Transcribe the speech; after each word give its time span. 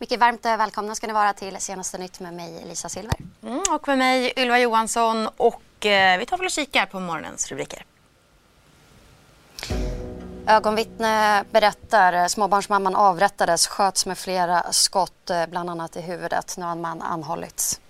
Mycket 0.00 0.20
varmt 0.20 0.44
välkomna 0.44 0.94
ska 0.94 1.06
ni 1.06 1.12
vara 1.12 1.32
till 1.32 1.56
senaste 1.60 1.98
nytt 1.98 2.20
med 2.20 2.34
mig 2.34 2.64
Lisa 2.68 2.88
Silver. 2.88 3.16
Mm, 3.42 3.62
och 3.70 3.88
med 3.88 3.98
mig 3.98 4.32
Ylva 4.36 4.58
Johansson 4.58 5.28
och 5.36 5.86
eh, 5.86 6.18
vi 6.18 6.26
tar 6.26 6.36
väl 6.36 6.46
och 6.46 6.50
kikar 6.50 6.86
på 6.86 7.00
morgonens 7.00 7.48
rubriker. 7.48 7.84
Ögonvittne 10.46 11.44
berättar 11.50 12.28
småbarnsmamman 12.28 12.94
avrättades, 12.94 13.66
sköts 13.66 14.06
med 14.06 14.18
flera 14.18 14.72
skott, 14.72 15.30
eh, 15.30 15.46
bland 15.46 15.70
annat 15.70 15.96
i 15.96 16.00
huvudet. 16.00 16.54
Nu 16.58 16.64
har 16.64 16.72
en 16.72 16.80
man 16.80 17.02
anhållits. 17.02 17.80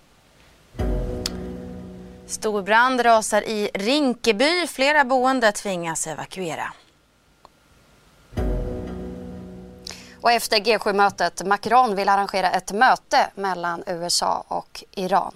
Stor 2.27 2.63
brand 2.63 3.05
rasar 3.05 3.43
i 3.43 3.71
Rinkeby. 3.75 4.67
Flera 4.67 5.05
boende 5.05 5.53
tvingas 5.53 6.07
evakuera. 6.07 6.73
Och 10.21 10.33
efter 10.33 10.57
G7-mötet, 10.57 11.47
Macron 11.47 11.97
vill 11.97 12.09
arrangera 12.09 12.51
ett 12.51 12.73
möte 12.73 13.31
mellan 13.35 13.83
USA 13.87 14.45
och 14.49 14.85
Iran. 14.91 15.35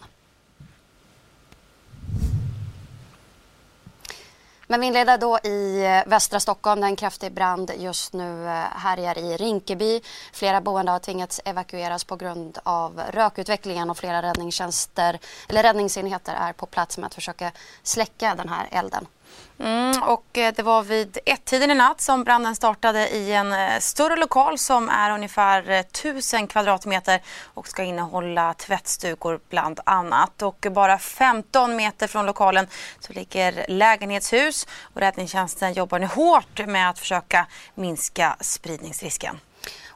Men 4.66 4.80
vi 4.80 4.86
inleder 4.86 5.18
då 5.18 5.38
i 5.38 5.84
eh, 5.84 6.10
västra 6.10 6.40
Stockholm 6.40 6.80
där 6.80 6.88
en 6.88 6.96
kraftig 6.96 7.32
brand 7.32 7.70
just 7.78 8.12
nu 8.12 8.46
eh, 8.46 8.50
härjar 8.76 9.18
i 9.18 9.36
Rinkeby. 9.36 10.00
Flera 10.32 10.60
boende 10.60 10.92
har 10.92 10.98
tvingats 10.98 11.40
evakueras 11.44 12.04
på 12.04 12.16
grund 12.16 12.58
av 12.62 13.00
rökutvecklingen 13.10 13.90
och 13.90 13.98
flera 13.98 14.22
räddningstjänster, 14.22 15.18
eller 15.48 15.62
räddningsenheter 15.62 16.34
är 16.34 16.52
på 16.52 16.66
plats 16.66 16.98
med 16.98 17.06
att 17.06 17.14
försöka 17.14 17.52
släcka 17.82 18.34
den 18.34 18.48
här 18.48 18.68
elden. 18.70 19.06
Mm, 19.58 20.02
och 20.02 20.38
eh, 20.38 20.54
det 20.56 20.62
var 20.62 20.82
vid 20.82 21.18
ett-tiden 21.26 21.70
i 21.70 21.74
natt 21.74 22.00
som 22.00 22.24
branden 22.24 22.54
startade 22.54 23.08
i 23.08 23.32
en 23.32 23.52
eh, 23.52 23.78
större 23.78 24.16
lokal 24.16 24.58
som 24.58 24.88
är 24.88 25.10
ungefär 25.10 25.70
eh, 25.70 25.78
1000 25.78 26.46
kvadratmeter 26.46 27.20
och 27.54 27.68
ska 27.68 27.82
innehålla 27.82 28.54
tvättstugor 28.54 29.40
bland 29.50 29.80
annat. 29.86 30.42
Och 30.42 30.66
bara 30.70 30.98
15 30.98 31.76
meter 31.76 32.06
från 32.06 32.26
lokalen 32.26 32.66
så 33.00 33.12
ligger 33.12 33.64
lägenhetshus 33.68 34.66
och 34.94 35.00
räddningstjänsten 35.00 35.72
jobbar 35.72 35.98
nu 35.98 36.06
hårt 36.06 36.66
med 36.66 36.90
att 36.90 36.98
försöka 36.98 37.46
minska 37.74 38.36
spridningsrisken. 38.40 39.38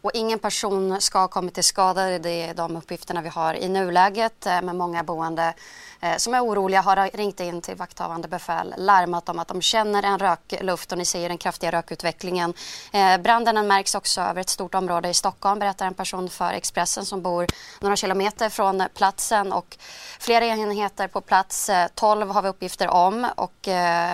Och 0.00 0.10
ingen 0.14 0.38
person 0.38 1.00
ska 1.00 1.18
ha 1.18 1.28
kommit 1.28 1.54
till 1.54 1.64
skada. 1.64 2.18
Det 2.18 2.42
är 2.42 2.54
de 2.54 2.76
uppgifterna 2.76 3.22
vi 3.22 3.28
har 3.28 3.54
i 3.54 3.68
nuläget. 3.68 4.46
Eh, 4.46 4.62
Men 4.62 4.76
många 4.76 5.02
boende 5.02 5.54
eh, 6.00 6.16
som 6.16 6.34
är 6.34 6.44
oroliga 6.44 6.80
har 6.80 7.16
ringt 7.16 7.40
in 7.40 7.62
till 7.62 7.76
vakthavande 7.76 8.28
befäl 8.28 8.74
larmat 8.78 9.28
om 9.28 9.38
att 9.38 9.48
de 9.48 9.62
känner 9.62 10.02
en 10.02 10.18
rökluft 10.18 10.92
och 10.92 10.98
ni 10.98 11.04
ser 11.04 11.28
den 11.28 11.38
kraftiga 11.38 11.70
rökutvecklingen. 11.70 12.54
Eh, 12.92 13.18
branden 13.18 13.66
märks 13.66 13.94
också 13.94 14.20
över 14.20 14.40
ett 14.40 14.48
stort 14.48 14.74
område 14.74 15.08
i 15.08 15.14
Stockholm 15.14 15.58
berättar 15.58 15.86
en 15.86 15.94
person 15.94 16.30
för 16.30 16.52
Expressen 16.52 17.04
som 17.04 17.22
bor 17.22 17.46
några 17.80 17.96
kilometer 17.96 18.48
från 18.48 18.82
platsen 18.94 19.52
och 19.52 19.76
flera 20.20 20.46
enheter 20.46 21.08
på 21.08 21.20
plats. 21.20 21.70
12 21.94 22.30
har 22.30 22.42
vi 22.42 22.48
uppgifter 22.48 22.88
om 22.88 23.26
och 23.36 23.68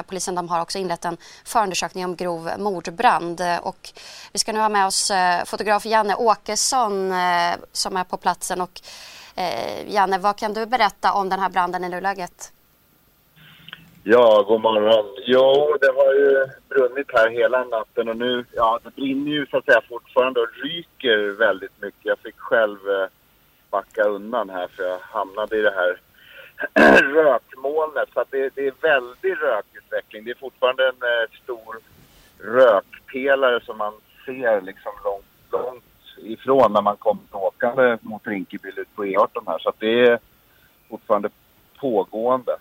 polisen 0.06 0.34
de 0.34 0.48
har 0.48 0.60
också 0.60 0.78
inlett 0.78 1.04
en 1.04 1.16
förundersökning 1.44 2.04
om 2.04 2.16
grov 2.16 2.50
mordbrand 2.58 3.40
och 3.62 3.92
vi 4.32 4.38
ska 4.38 4.52
nu 4.52 4.60
ha 4.60 4.68
med 4.68 4.86
oss 4.86 5.12
fotograf 5.44 5.83
Janne 5.86 6.14
Åkesson 6.14 7.12
eh, 7.12 7.54
som 7.72 7.96
är 7.96 8.04
på 8.04 8.16
platsen 8.16 8.60
och 8.60 8.80
Eh, 9.36 9.92
Janne, 9.94 10.18
vad 10.18 10.38
kan 10.38 10.54
du 10.54 10.66
berätta 10.66 11.12
om 11.12 11.28
den 11.28 11.40
här 11.40 11.48
branden 11.48 11.84
i 11.84 11.88
nuläget? 11.88 12.52
Ja, 14.02 14.44
god 14.48 14.60
morgon. 14.60 15.06
Jo, 15.26 15.76
det 15.80 15.86
har 15.86 16.14
ju 16.14 16.46
brunnit 16.68 17.06
här 17.12 17.28
hela 17.28 17.64
natten 17.64 18.08
och 18.08 18.16
nu, 18.16 18.44
ja, 18.52 18.80
det 18.84 18.94
brinner 18.94 19.30
ju 19.30 19.46
så 19.46 19.56
att 19.56 19.64
säga 19.64 19.80
fortfarande 19.88 20.40
och 20.40 20.48
ryker 20.62 21.38
väldigt 21.38 21.82
mycket. 21.82 22.04
Jag 22.04 22.18
fick 22.18 22.38
själv 22.38 22.78
eh, 22.90 23.08
backa 23.70 24.02
undan 24.02 24.50
här 24.50 24.68
för 24.68 24.82
jag 24.82 24.98
hamnade 25.00 25.58
i 25.58 25.62
det 25.62 25.74
här 25.74 26.00
rökmolnet. 27.14 28.08
Så 28.14 28.20
att 28.20 28.30
det, 28.30 28.54
det 28.54 28.66
är 28.66 28.74
väldig 28.80 29.36
rökutveckling. 29.42 30.24
Det 30.24 30.30
är 30.30 30.34
fortfarande 30.40 30.88
en 30.88 31.02
eh, 31.02 31.42
stor 31.42 31.78
rökpelare 32.38 33.60
som 33.64 33.78
man 33.78 33.92
ser 34.26 34.60
liksom 34.60 34.92
långt 35.04 35.23
ifrån 36.32 36.72
när 36.72 36.82
man 36.82 36.96
kommer 36.96 37.22
åkande 37.30 37.98
mot 38.00 38.26
Rinkeby 38.26 38.68
ut 38.68 38.94
på 38.94 39.04
E18 39.04 39.42
här. 39.46 39.58
Så 39.58 39.72
det 39.78 40.08
är 40.08 40.18
fortfarande 40.88 41.30
pågående. 41.80 42.56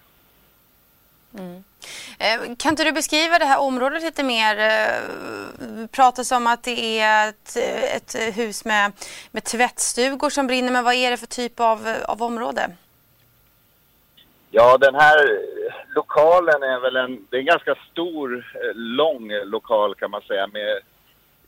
Mm. 1.38 1.64
Eh, 2.20 2.56
kan 2.58 2.70
inte 2.70 2.84
du 2.84 2.92
beskriva 2.92 3.40
det 3.40 3.46
här 3.46 3.60
området 3.60 4.04
lite 4.04 4.24
mer? 4.24 4.56
Det 4.56 5.82
eh, 5.82 5.88
pratas 5.92 6.32
om 6.32 6.48
att 6.48 6.64
det 6.64 7.00
är 7.00 7.30
ett, 7.30 7.58
ett 7.96 8.38
hus 8.38 8.66
med, 8.66 8.92
med 9.32 9.44
tvättstugor 9.44 10.30
som 10.30 10.48
brinner, 10.48 10.72
men 10.72 10.84
vad 10.84 10.94
är 10.94 11.12
det 11.12 11.18
för 11.18 11.28
typ 11.28 11.60
av, 11.60 11.96
av 12.06 12.24
område? 12.24 12.72
Ja, 14.52 14.78
den 14.78 14.96
här 14.96 15.40
lokalen 15.96 16.64
är 16.64 16.80
väl 16.80 16.96
en, 16.96 17.28
det 17.30 17.36
är 17.36 17.40
en 17.40 17.46
ganska 17.46 17.76
stor, 17.92 18.36
eh, 18.56 18.76
lång 18.76 19.32
lokal 19.46 19.96
kan 19.96 20.12
man 20.12 20.22
säga 20.22 20.48
med 20.48 20.80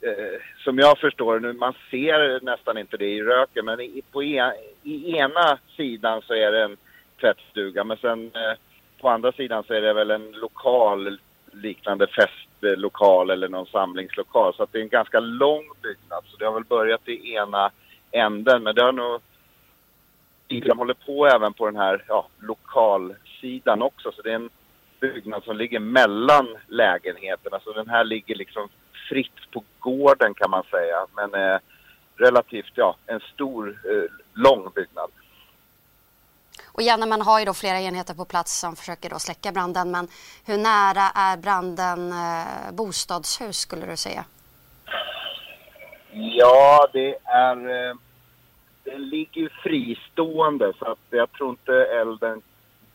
eh, 0.01 0.41
som 0.57 0.77
jag 0.77 0.97
förstår 0.97 1.39
nu, 1.39 1.53
man 1.53 1.73
ser 1.91 2.45
nästan 2.45 2.77
inte 2.77 2.97
det 2.97 3.09
i 3.09 3.23
röken, 3.23 3.65
men 3.65 3.79
i, 3.79 4.01
på 4.11 4.23
en, 4.23 4.53
i 4.83 5.17
ena 5.17 5.59
sidan 5.75 6.21
så 6.21 6.33
är 6.33 6.51
det 6.51 6.63
en 6.63 6.77
tvättstuga, 7.19 7.83
men 7.83 7.97
sen 7.97 8.25
eh, 8.25 8.57
på 9.01 9.09
andra 9.09 9.31
sidan 9.31 9.63
så 9.63 9.73
är 9.73 9.81
det 9.81 9.93
väl 9.93 10.11
en 10.11 10.31
lokal 10.31 11.19
liknande 11.51 12.07
festlokal 12.07 13.29
eller 13.29 13.49
någon 13.49 13.65
samlingslokal. 13.65 14.53
Så 14.53 14.63
att 14.63 14.71
det 14.71 14.79
är 14.79 14.83
en 14.83 14.89
ganska 14.89 15.19
lång 15.19 15.63
byggnad, 15.81 16.23
så 16.25 16.37
det 16.37 16.45
har 16.45 16.53
väl 16.53 16.63
börjat 16.63 17.07
i 17.07 17.33
ena 17.33 17.71
änden, 18.11 18.63
men 18.63 18.75
det 18.75 18.83
har 18.83 18.91
nog 18.91 19.21
de 20.47 20.77
håller 20.77 20.93
på 20.93 21.27
även 21.27 21.53
på 21.53 21.65
den 21.65 21.75
här 21.75 22.03
ja, 22.07 22.27
lokalsidan 22.39 23.81
också, 23.81 24.11
så 24.11 24.21
det 24.21 24.31
är 24.31 24.35
en 24.35 24.49
byggnad 24.99 25.43
som 25.43 25.57
ligger 25.57 25.79
mellan 25.79 26.57
lägenheterna. 26.67 27.59
Så 27.63 27.73
den 27.73 27.89
här 27.89 28.03
ligger 28.03 28.35
liksom 28.35 28.69
fritt 29.09 29.51
på 29.51 29.63
gården 29.79 30.33
kan 30.33 30.49
man 30.49 30.63
säga. 30.63 31.05
Men 31.15 31.33
eh, 31.33 31.59
relativt, 32.15 32.71
ja, 32.75 32.95
en 33.05 33.19
stor, 33.19 33.69
eh, 33.69 34.11
lång 34.33 34.71
byggnad. 34.75 35.11
Och 36.65 36.81
Janne, 36.81 37.05
man 37.05 37.21
har 37.21 37.39
ju 37.39 37.45
då 37.45 37.53
flera 37.53 37.79
enheter 37.79 38.13
på 38.13 38.25
plats 38.25 38.59
som 38.59 38.75
försöker 38.75 39.09
då 39.09 39.19
släcka 39.19 39.51
branden. 39.51 39.91
Men 39.91 40.07
hur 40.45 40.57
nära 40.57 41.09
är 41.15 41.37
branden 41.37 42.11
eh, 42.11 42.73
bostadshus 42.73 43.57
skulle 43.57 43.85
du 43.85 43.97
säga? 43.97 44.25
Ja, 46.11 46.87
det 46.93 47.15
är... 47.23 47.89
Eh, 47.89 47.95
den 48.83 49.09
ligger 49.09 49.41
ju 49.41 49.49
fristående 49.49 50.73
så 50.79 50.85
att 50.85 50.99
jag 51.09 51.31
tror 51.31 51.49
inte 51.49 51.73
elden 51.73 52.41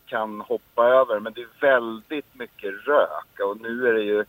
kan 0.06 0.40
hoppa 0.40 0.84
över. 0.84 1.20
Men 1.20 1.32
det 1.32 1.40
är 1.40 1.60
väldigt 1.60 2.34
mycket 2.34 2.86
rök 2.86 3.40
och 3.44 3.60
nu 3.60 3.88
är 3.88 3.92
det 3.92 4.02
ju 4.02 4.24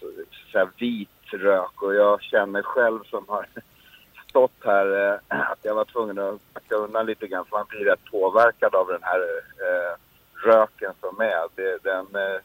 så, 0.00 0.06
så 0.52 0.68
vit 0.78 1.08
rök 1.34 1.82
och 1.82 1.94
jag 1.94 2.22
känner 2.22 2.62
själv 2.62 3.04
som 3.04 3.24
har 3.28 3.46
stått 4.28 4.64
här 4.64 5.12
eh, 5.28 5.50
att 5.50 5.58
jag 5.62 5.74
var 5.74 5.84
tvungen 5.84 6.18
att 6.18 6.54
backa 6.54 6.74
undan 6.74 7.06
lite 7.06 7.26
grann 7.26 7.44
för 7.44 7.56
man 7.56 7.66
blir 7.68 7.84
rätt 7.84 8.04
påverkad 8.10 8.74
av 8.74 8.86
den 8.86 9.02
här 9.02 9.20
eh, 9.66 9.96
röken 10.44 10.92
som 11.00 11.20
är. 11.20 11.48
Det, 11.54 11.78
den, 11.82 12.06
eh, 12.14 12.40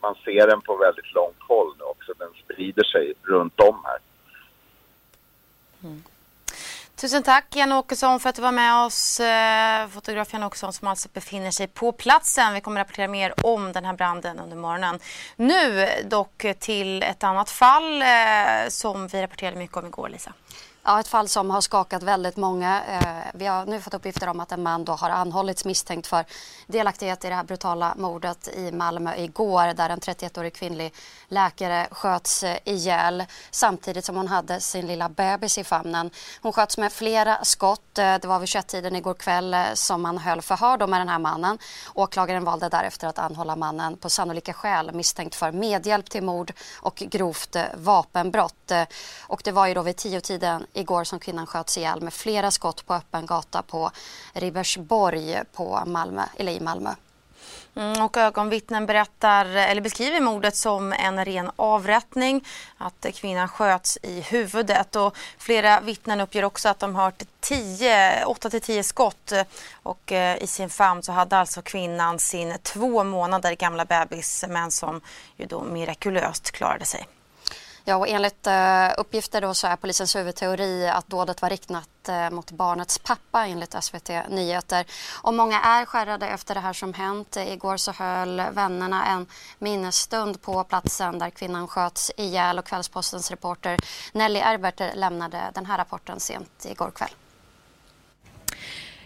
man 0.00 0.14
ser 0.14 0.46
den 0.46 0.60
på 0.60 0.76
väldigt 0.76 1.14
långt 1.14 1.42
håll 1.48 1.74
också. 1.82 2.12
Den 2.18 2.32
sprider 2.44 2.84
sig 2.84 3.14
runt 3.22 3.60
om 3.60 3.80
här. 3.84 3.98
Mm. 5.84 6.02
Tusen 7.00 7.22
tack 7.22 7.56
Jan 7.56 7.72
Åkesson 7.72 8.20
för 8.20 8.28
att 8.28 8.36
du 8.36 8.42
var 8.42 8.52
med 8.52 8.84
oss. 8.84 9.20
Eh, 9.20 9.88
fotograf 9.88 10.32
Jan 10.32 10.42
Åkesson 10.42 10.72
som 10.72 10.88
alltså 10.88 11.08
befinner 11.12 11.50
sig 11.50 11.66
på 11.66 11.92
platsen. 11.92 12.54
Vi 12.54 12.60
kommer 12.60 12.80
att 12.80 12.84
rapportera 12.86 13.08
mer 13.08 13.46
om 13.46 13.72
den 13.72 13.84
här 13.84 13.92
branden 13.92 14.38
under 14.38 14.56
morgonen. 14.56 14.98
Nu 15.36 15.88
dock 16.04 16.44
till 16.58 17.02
ett 17.02 17.24
annat 17.24 17.50
fall 17.50 18.02
eh, 18.02 18.08
som 18.68 19.08
vi 19.08 19.22
rapporterade 19.22 19.56
mycket 19.56 19.76
om 19.76 19.86
igår 19.86 20.08
Lisa. 20.08 20.32
Ja, 20.88 21.00
ett 21.00 21.08
fall 21.08 21.28
som 21.28 21.50
har 21.50 21.60
skakat 21.60 22.02
väldigt 22.02 22.36
många. 22.36 22.84
Eh, 22.84 23.30
vi 23.34 23.46
har 23.46 23.66
nu 23.66 23.80
fått 23.80 23.94
uppgifter 23.94 24.28
om 24.28 24.40
att 24.40 24.52
en 24.52 24.62
man 24.62 24.84
då 24.84 24.92
har 24.92 25.10
anhållits 25.10 25.64
misstänkt 25.64 26.06
för 26.06 26.24
delaktighet 26.66 27.24
i 27.24 27.28
det 27.28 27.34
här 27.34 27.44
brutala 27.44 27.94
mordet 27.96 28.48
i 28.48 28.72
Malmö 28.72 29.16
igår 29.16 29.74
där 29.74 29.90
en 29.90 30.00
31-årig 30.00 30.54
kvinnlig 30.54 30.94
läkare 31.28 31.88
sköts 31.90 32.42
eh, 32.42 32.58
ihjäl 32.64 33.24
samtidigt 33.50 34.04
som 34.04 34.16
hon 34.16 34.28
hade 34.28 34.60
sin 34.60 34.86
lilla 34.86 35.08
bebis 35.08 35.58
i 35.58 35.64
famnen. 35.64 36.10
Hon 36.42 36.52
sköts 36.52 36.78
med 36.78 36.92
flera 36.92 37.44
skott. 37.44 37.98
Eh, 37.98 38.14
det 38.20 38.24
var 38.24 38.38
vid 38.38 38.48
21-tiden 38.48 38.96
igår 38.96 39.14
kväll 39.14 39.56
som 39.74 40.02
man 40.02 40.18
höll 40.18 40.42
förhör 40.42 40.86
med 40.86 41.00
den 41.00 41.08
här 41.08 41.18
mannen. 41.18 41.58
Åklagaren 41.94 42.44
valde 42.44 42.68
därefter 42.68 43.08
att 43.08 43.18
anhålla 43.18 43.56
mannen 43.56 43.96
på 43.96 44.10
sannolika 44.10 44.52
skäl 44.52 44.94
misstänkt 44.94 45.34
för 45.34 45.52
medhjälp 45.52 46.10
till 46.10 46.22
mord 46.22 46.52
och 46.80 46.96
grovt 46.96 47.56
vapenbrott. 47.74 48.57
Eh, 48.70 48.84
och 49.20 49.40
det 49.44 49.52
var 49.52 49.66
ju 49.66 49.74
då 49.74 49.82
vid 49.82 49.96
tio-tiden 49.96 50.66
igår 50.72 51.04
som 51.04 51.18
kvinnan 51.18 51.46
sköts 51.46 51.78
ihjäl 51.78 52.00
med 52.00 52.14
flera 52.14 52.50
skott 52.50 52.86
på 52.86 52.94
öppen 52.94 53.26
gata 53.26 53.62
på 53.62 53.90
Ribersborg 54.32 55.42
på 55.52 55.82
Malmö, 55.86 56.22
eller 56.36 56.52
i 56.52 56.60
Malmö. 56.60 56.90
Mm, 57.78 58.02
och 58.02 58.16
ögonvittnen 58.16 58.86
berättar, 58.86 59.46
eller 59.46 59.80
beskriver 59.80 60.20
mordet 60.20 60.56
som 60.56 60.92
en 60.92 61.24
ren 61.24 61.50
avrättning. 61.56 62.44
Att 62.78 63.06
kvinnan 63.14 63.48
sköts 63.48 63.98
i 64.02 64.20
huvudet. 64.20 64.96
Och 64.96 65.16
flera 65.38 65.80
vittnen 65.80 66.20
uppger 66.20 66.44
också 66.44 66.68
att 66.68 66.78
de 66.78 66.94
hört 66.94 67.22
8-10 67.40 68.82
skott. 68.82 69.32
Och 69.82 70.12
eh, 70.12 70.42
i 70.42 70.46
sin 70.46 70.70
famn 70.70 71.02
så 71.02 71.12
hade 71.12 71.36
alltså 71.36 71.62
kvinnan 71.62 72.18
sin 72.18 72.54
två 72.62 73.04
månader 73.04 73.52
gamla 73.54 73.84
bebis 73.84 74.44
men 74.48 74.70
som 74.70 75.00
ju 75.36 75.46
då 75.46 75.62
mirakulöst 75.62 76.50
klarade 76.50 76.84
sig. 76.84 77.08
Ja, 77.88 77.96
och 77.96 78.08
enligt 78.08 78.46
uh, 78.46 79.00
uppgifter 79.00 79.40
då 79.40 79.54
så 79.54 79.66
är 79.66 79.76
polisens 79.76 80.16
huvudteori 80.16 80.88
att 80.88 81.08
dådet 81.08 81.42
var 81.42 81.50
riktat 81.50 81.88
uh, 82.08 82.30
mot 82.30 82.50
barnets 82.50 82.98
pappa 82.98 83.46
enligt 83.46 83.84
SVT 83.84 84.08
Nyheter. 84.28 84.86
Och 85.22 85.34
många 85.34 85.60
är 85.60 85.84
skärrade 85.84 86.28
efter 86.28 86.54
det 86.54 86.60
här 86.60 86.72
som 86.72 86.94
hänt. 86.94 87.36
Igår 87.36 87.76
så 87.76 87.92
höll 87.92 88.42
vännerna 88.52 89.06
en 89.06 89.26
minnesstund 89.58 90.42
på 90.42 90.64
platsen 90.64 91.18
där 91.18 91.30
kvinnan 91.30 91.68
sköts 91.68 92.10
ihjäl 92.16 92.58
och 92.58 92.64
Kvällspostens 92.64 93.30
reporter 93.30 93.78
Nelly 94.12 94.38
Erbert 94.38 94.80
lämnade 94.94 95.50
den 95.54 95.66
här 95.66 95.78
rapporten 95.78 96.20
sent 96.20 96.66
igår 96.68 96.90
kväll. 96.90 97.14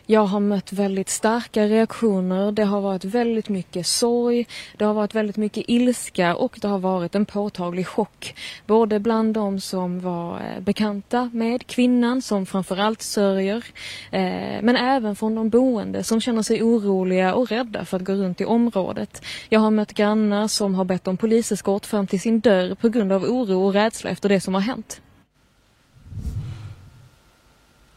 Jag 0.06 0.24
har 0.24 0.40
mött 0.40 0.72
väldigt 0.72 1.08
starka 1.08 1.66
reaktioner. 1.66 2.52
Det 2.52 2.64
har 2.64 2.80
varit 2.80 3.04
väldigt 3.04 3.48
mycket 3.48 3.86
sorg, 3.86 4.46
det 4.76 4.84
har 4.84 4.94
varit 4.94 5.14
väldigt 5.14 5.36
mycket 5.36 5.64
ilska 5.68 6.34
och 6.34 6.58
det 6.62 6.68
har 6.68 6.78
varit 6.78 7.14
en 7.14 7.26
påtaglig 7.26 7.86
chock. 7.86 8.34
Både 8.66 8.98
bland 8.98 9.34
de 9.34 9.60
som 9.60 10.00
var 10.00 10.36
eh, 10.36 10.60
bekanta 10.60 11.30
med 11.32 11.66
kvinnan 11.66 12.22
som 12.22 12.46
framförallt 12.46 13.02
sörjer, 13.02 13.64
eh, 14.10 14.62
men 14.62 14.76
även 14.76 15.16
från 15.16 15.34
de 15.34 15.48
boende 15.48 16.04
som 16.04 16.20
känner 16.20 16.42
sig 16.42 16.62
oroliga 16.62 17.34
och 17.34 17.48
rädda 17.48 17.84
för 17.84 17.96
att 17.96 18.04
gå 18.04 18.12
runt 18.12 18.40
i 18.40 18.44
området. 18.44 19.24
Jag 19.48 19.60
har 19.60 19.70
mött 19.70 19.94
grannar 19.94 20.48
som 20.48 20.74
har 20.74 20.84
bett 20.84 21.08
om 21.08 21.16
poliseskort 21.16 21.86
fram 21.86 22.06
till 22.06 22.20
sin 22.20 22.40
dörr 22.40 22.74
på 22.74 22.88
grund 22.88 23.12
av 23.12 23.24
oro 23.24 23.66
och 23.66 23.72
rädsla 23.72 24.10
efter 24.10 24.28
det 24.28 24.40
som 24.40 24.54
har 24.54 24.60
hänt. 24.60 25.00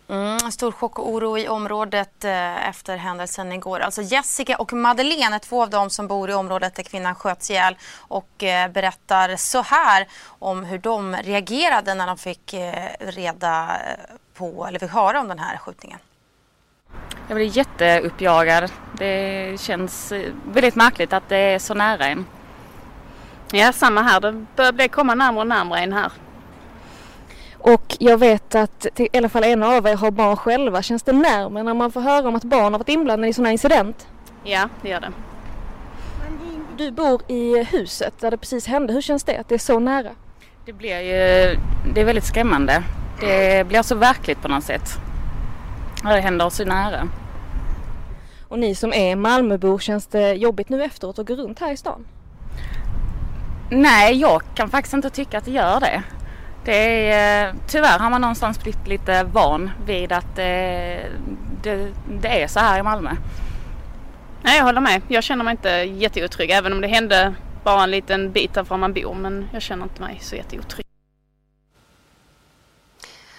Mm, 0.07 0.51
stor 0.51 0.71
chock 0.71 0.99
och 0.99 1.09
oro 1.09 1.37
i 1.37 1.47
området 1.47 2.23
eh, 2.23 2.69
efter 2.69 2.97
händelsen 2.97 3.51
igår. 3.51 3.79
Alltså 3.79 4.01
Jessica 4.01 4.57
och 4.57 4.73
Madeleine 4.73 5.35
är 5.35 5.39
två 5.39 5.61
av 5.61 5.69
dem 5.69 5.89
som 5.89 6.07
bor 6.07 6.29
i 6.29 6.33
området 6.33 6.75
där 6.75 6.83
kvinnan 6.83 7.15
sköts 7.15 7.51
ihjäl 7.51 7.77
och 7.97 8.43
eh, 8.43 8.71
berättar 8.71 9.35
så 9.35 9.61
här 9.61 10.07
om 10.27 10.63
hur 10.63 10.77
de 10.77 11.15
reagerade 11.15 11.93
när 11.93 12.07
de 12.07 12.17
fick 12.17 12.53
eh, 12.53 12.89
reda 12.99 13.63
eh, 13.63 14.15
på, 14.33 14.65
eller 14.67 14.79
fick 14.79 14.91
höra 14.91 15.19
om 15.19 15.27
den 15.27 15.39
här 15.39 15.57
skjutningen. 15.57 15.99
Jag 17.27 17.35
blir 17.35 17.57
jätteuppjagad. 17.57 18.71
Det 18.97 19.61
känns 19.61 20.11
eh, 20.11 20.33
väldigt 20.45 20.75
märkligt 20.75 21.13
att 21.13 21.29
det 21.29 21.37
är 21.37 21.59
så 21.59 21.73
nära 21.73 22.05
en. 22.05 22.25
Ja, 23.51 23.73
samma 23.73 24.01
här. 24.01 24.19
Det 24.19 24.45
börjar 24.55 24.87
komma 24.87 25.15
närmare 25.15 25.41
och 25.41 25.47
närmare 25.47 25.79
en 25.79 25.93
här. 25.93 26.11
Och 27.65 27.97
jag 27.99 28.17
vet 28.17 28.55
att 28.55 28.87
till, 28.93 29.07
i 29.13 29.17
alla 29.17 29.29
fall 29.29 29.43
en 29.43 29.63
av 29.63 29.87
er 29.87 29.95
har 29.95 30.11
barn 30.11 30.37
själva. 30.37 30.81
Känns 30.81 31.03
det 31.03 31.11
närmare 31.11 31.63
när 31.63 31.73
man 31.73 31.91
får 31.91 32.01
höra 32.01 32.27
om 32.27 32.35
att 32.35 32.43
barn 32.43 32.73
har 32.73 32.79
varit 32.79 32.89
inblandade 32.89 33.27
i 33.27 33.33
sån 33.33 33.45
här 33.45 33.51
incident? 33.51 34.07
Ja, 34.43 34.69
det 34.81 34.89
gör 34.89 34.99
det. 34.99 35.11
Du 36.77 36.91
bor 36.91 37.21
i 37.27 37.63
huset 37.63 38.13
där 38.19 38.31
det 38.31 38.37
precis 38.37 38.67
hände. 38.67 38.93
Hur 38.93 39.01
känns 39.01 39.23
det 39.23 39.37
att 39.37 39.49
det 39.49 39.55
är 39.55 39.59
så 39.59 39.79
nära? 39.79 40.09
Det 40.65 40.73
blir 40.73 40.99
ju, 40.99 41.59
det 41.93 42.01
är 42.01 42.05
väldigt 42.05 42.25
skrämmande. 42.25 42.83
Det 43.19 43.67
blir 43.67 43.81
så 43.81 43.95
verkligt 43.95 44.41
på 44.41 44.47
något 44.47 44.63
sätt. 44.63 44.89
Det 46.03 46.21
händer 46.21 46.49
så 46.49 46.65
nära. 46.65 47.07
Och 48.47 48.59
ni 48.59 48.75
som 48.75 48.93
är 48.93 49.15
Malmöbor, 49.15 49.79
känns 49.79 50.07
det 50.07 50.33
jobbigt 50.33 50.69
nu 50.69 50.83
efteråt 50.83 51.19
att 51.19 51.27
gå 51.27 51.35
runt 51.35 51.59
här 51.59 51.71
i 51.71 51.77
stan? 51.77 52.05
Nej, 53.69 54.15
jag 54.17 54.41
kan 54.55 54.69
faktiskt 54.69 54.93
inte 54.93 55.09
tycka 55.09 55.37
att 55.37 55.45
det 55.45 55.51
gör 55.51 55.79
det. 55.79 56.03
Det 56.65 57.11
är, 57.11 57.53
tyvärr 57.67 57.99
har 57.99 58.09
man 58.09 58.21
någonstans 58.21 58.63
blivit 58.63 58.87
lite 58.87 59.23
van 59.23 59.71
vid 59.85 60.11
att 60.11 60.35
det, 60.35 61.05
det, 61.63 61.91
det 62.21 62.43
är 62.43 62.47
så 62.47 62.59
här 62.59 62.79
i 62.79 62.83
Malmö. 62.83 63.09
Nej, 64.41 64.57
jag 64.57 64.65
håller 64.65 64.81
med. 64.81 65.01
Jag 65.07 65.23
känner 65.23 65.43
mig 65.43 65.51
inte 65.51 65.69
jätteotrygg 65.69 66.51
även 66.51 66.73
om 66.73 66.81
det 66.81 66.87
hände 66.87 67.33
bara 67.63 67.83
en 67.83 67.91
liten 67.91 68.31
bit 68.31 68.57
av 68.57 68.67
var 68.67 68.77
man 68.77 68.93
bor. 68.93 69.13
Men 69.13 69.45
jag 69.53 69.61
känner 69.61 69.83
inte 69.83 70.01
mig 70.01 70.19
så 70.21 70.35
jätteotrygg. 70.35 70.84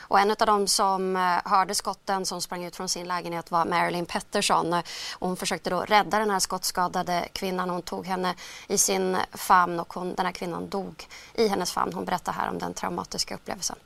Och 0.09 0.21
en 0.21 0.31
av 0.31 0.37
dem 0.37 0.67
som 0.67 1.17
eh, 1.17 1.23
hörde 1.45 1.75
skotten 1.75 2.27
som 2.27 2.41
sprang 2.41 2.65
ut 2.65 2.77
från 2.77 2.89
sin 2.89 3.09
lägenhet 3.09 3.51
var 3.51 3.65
Marilyn 3.65 4.07
Pettersson. 4.07 4.83
Hon 5.19 5.37
försökte 5.37 5.71
då 5.71 5.81
rädda 5.81 6.19
den 6.19 6.31
här 6.31 6.39
skottskadade 6.39 7.29
kvinnan. 7.33 7.71
Hon 7.71 7.83
tog 7.83 8.07
henne 8.07 8.35
i 8.69 8.79
sin 8.79 9.17
famn 9.33 9.81
och 9.81 9.93
hon, 9.93 10.15
den 10.15 10.27
här 10.27 10.33
kvinnan 10.33 10.69
dog 10.69 11.07
i 11.35 11.49
hennes 11.49 11.73
famn. 11.73 11.93
Hon 11.93 12.05
berättar 12.05 12.33
här 12.33 12.51
om 12.51 12.59
den 12.59 12.75
traumatiska 12.75 13.35
upplevelsen. 13.35 13.77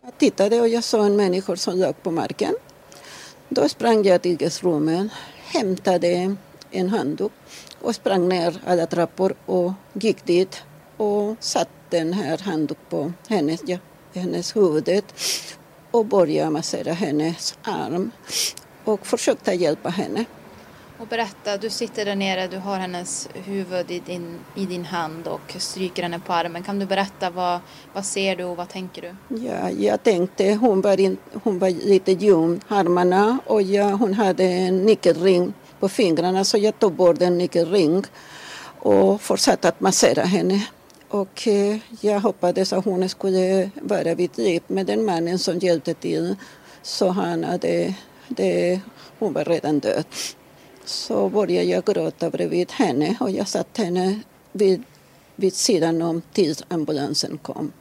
Jag 0.00 0.18
tittade 0.18 0.60
och 0.60 0.68
jag 0.68 0.84
såg 0.84 1.06
en 1.06 1.16
människa 1.16 1.56
som 1.56 1.78
låg 1.78 2.02
på 2.02 2.10
marken. 2.10 2.54
Då 3.48 3.68
sprang 3.68 4.04
jag 4.04 4.22
till 4.22 4.42
gästrummet, 4.42 5.12
hämtade 5.44 6.36
en 6.70 6.88
handduk 6.88 7.32
och 7.80 7.94
sprang 7.94 8.28
ner 8.28 8.60
alla 8.66 8.86
trappor 8.86 9.34
och 9.46 9.72
gick 9.92 10.24
dit 10.24 10.62
och 10.96 11.36
satte 11.40 11.70
den 11.90 12.12
här 12.12 12.38
handduken 12.38 12.84
på 12.88 13.12
hennes 13.28 13.68
hennes 14.14 14.56
huvud 14.56 15.02
och 15.90 16.06
började 16.06 16.50
massera 16.50 16.92
hennes 16.92 17.58
arm 17.62 18.10
och 18.84 19.06
försökte 19.06 19.52
hjälpa 19.52 19.88
henne. 19.88 20.24
Och 20.98 21.06
berätta, 21.06 21.56
du 21.56 21.70
sitter 21.70 22.04
där 22.04 22.16
nere, 22.16 22.46
du 22.46 22.56
har 22.58 22.76
hennes 22.76 23.28
huvud 23.34 23.90
i 23.90 24.00
din, 24.06 24.38
i 24.54 24.66
din 24.66 24.84
hand 24.84 25.26
och 25.26 25.56
stryker 25.58 26.02
henne 26.02 26.18
på 26.18 26.32
armen. 26.32 26.62
Kan 26.62 26.78
du 26.78 26.86
berätta 26.86 27.30
vad, 27.30 27.60
vad 27.92 28.04
ser 28.04 28.36
du 28.36 28.44
och 28.44 28.56
vad 28.56 28.68
tänker 28.68 29.02
du? 29.02 29.36
Ja, 29.44 29.70
jag 29.70 30.02
tänkte 30.02 30.54
hon 30.54 30.80
var, 30.80 31.00
in, 31.00 31.16
hon 31.42 31.58
var 31.58 31.70
lite 31.70 32.12
ljum, 32.12 32.60
armarna 32.68 33.38
och 33.46 33.62
ja, 33.62 33.90
hon 33.90 34.14
hade 34.14 34.44
en 34.44 34.84
nyckelring 34.84 35.52
på 35.80 35.88
fingrarna 35.88 36.44
så 36.44 36.58
jag 36.58 36.78
tog 36.78 36.92
bort 36.92 37.22
en 37.22 37.38
nyckelring 37.38 38.04
och 38.78 39.20
fortsatte 39.20 39.68
att 39.68 39.80
massera 39.80 40.22
henne. 40.22 40.66
Och 41.08 41.48
eh, 41.48 41.78
jag 42.00 42.20
hoppades 42.20 42.72
att 42.72 42.84
hon 42.84 43.08
skulle 43.08 43.70
vara 43.82 44.14
vid 44.14 44.38
liv 44.38 44.62
med 44.66 44.86
den 44.86 45.04
mannen 45.04 45.38
som 45.38 45.58
hjälpte 45.58 45.94
till. 45.94 46.36
Så 46.82 47.08
han 47.08 47.44
hade, 47.44 47.94
det, 48.28 48.80
hon 49.18 49.32
var 49.32 49.44
redan 49.44 49.78
död. 49.78 50.04
Så 50.84 51.28
började 51.28 51.68
jag 51.68 51.84
gråta 51.84 52.30
bredvid 52.30 52.72
henne 52.72 53.16
och 53.20 53.30
jag 53.30 53.48
satt 53.48 53.76
henne 53.76 54.20
vid, 54.52 54.82
vid 55.36 55.54
sidan 55.54 56.02
om 56.02 56.22
tills 56.32 56.62
ambulansen 56.68 57.38
kom. 57.38 57.72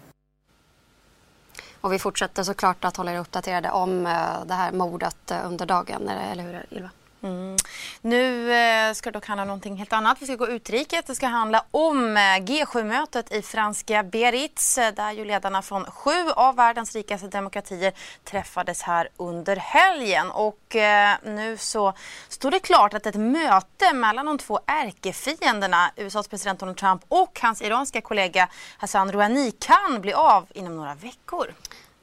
Och 1.81 1.93
vi 1.93 1.99
fortsätter 1.99 2.43
såklart 2.43 2.85
att 2.85 2.97
hålla 2.97 3.13
er 3.13 3.19
uppdaterade 3.19 3.71
om 3.71 4.05
eh, 4.05 4.45
det 4.45 4.53
här 4.53 4.71
mordet 4.71 5.31
under 5.45 5.65
dagen, 5.65 6.09
eller 6.09 6.43
hur 6.43 6.65
Ylva? 6.71 6.89
Mm. 7.27 7.57
Nu 8.01 8.53
eh, 8.53 8.93
ska 8.93 9.11
det 9.11 9.13
dock 9.13 9.25
handla 9.25 9.41
om 9.41 9.47
någonting 9.47 9.75
helt 9.75 9.93
annat. 9.93 10.17
Vi 10.21 10.25
ska 10.25 10.35
gå 10.35 10.47
utrikes. 10.47 11.05
Det 11.05 11.15
ska 11.15 11.27
handla 11.27 11.65
om 11.71 12.17
eh, 12.17 12.21
G7-mötet 12.21 13.31
i 13.31 13.41
franska 13.41 14.03
Biarritz 14.03 14.77
eh, 14.77 14.93
där 14.93 15.11
ju 15.11 15.25
ledarna 15.25 15.61
från 15.61 15.85
sju 15.85 16.29
av 16.35 16.55
världens 16.55 16.95
rikaste 16.95 17.27
demokratier 17.27 17.93
träffades 18.23 18.81
här 18.81 19.09
under 19.17 19.55
helgen. 19.55 20.31
Och 20.31 20.75
eh, 20.75 21.15
nu 21.23 21.57
så 21.57 21.93
står 22.29 22.51
det 22.51 22.59
klart 22.59 22.93
att 22.93 23.05
ett 23.05 23.15
möte 23.15 23.93
mellan 23.93 24.25
de 24.25 24.37
två 24.37 24.59
ärkefienderna, 24.65 25.91
USAs 25.95 26.27
president 26.27 26.59
Donald 26.59 26.77
Trump 26.77 27.01
och 27.07 27.39
hans 27.41 27.61
iranska 27.61 28.01
kollega 28.01 28.49
Hassan 28.77 29.11
Rouhani 29.11 29.51
kan 29.51 30.01
bli 30.01 30.13
av 30.13 30.45
inom 30.53 30.75
några 30.75 30.95
veckor. 30.95 31.53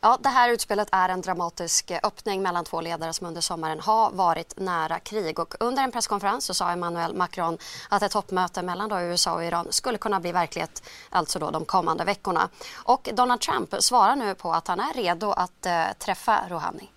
Ja, 0.07 0.19
det 0.21 0.29
här 0.29 0.53
utspelet 0.53 0.89
är 0.93 1.09
en 1.09 1.21
dramatisk 1.21 1.93
öppning 2.03 2.43
mellan 2.43 2.65
två 2.65 2.81
ledare 2.81 3.13
som 3.13 3.27
under 3.27 3.41
sommaren 3.41 3.81
har 3.81 4.11
varit 4.11 4.55
nära 4.57 4.99
krig. 4.99 5.39
Och 5.39 5.55
under 5.61 5.83
en 5.83 5.93
presskonferens 5.93 6.45
så 6.45 6.55
sa 6.55 6.71
Emmanuel 6.71 7.15
Macron 7.15 7.59
att 7.89 8.03
ett 8.03 8.13
toppmöte 8.13 8.63
mellan 8.63 8.89
då 8.89 9.01
USA 9.01 9.35
och 9.35 9.45
Iran 9.45 9.67
skulle 9.71 9.99
kunna 9.99 10.21
bli 10.21 10.33
verklighet 10.33 10.83
alltså 11.11 11.39
då 11.39 11.51
de 11.51 11.65
kommande 11.65 12.05
veckorna. 12.05 12.49
Och 12.75 13.09
Donald 13.15 13.41
Trump 13.41 13.75
svarar 13.79 14.17
nu 14.17 14.35
på 14.35 14.53
att 14.53 14.69
han 14.69 14.81
är 14.81 14.95
redo 14.95 15.31
att 15.31 15.67
eh, 15.67 15.85
träffa 15.99 16.41
Rouhani. 16.49 16.91